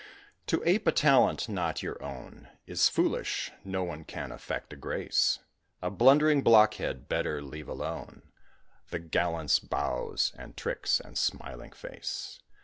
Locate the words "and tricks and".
10.35-11.19